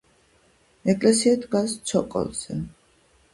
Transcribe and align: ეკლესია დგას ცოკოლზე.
ეკლესია 0.93 1.35
დგას 1.43 1.75
ცოკოლზე. 1.91 2.59